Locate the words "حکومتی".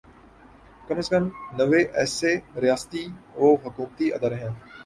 3.63-4.05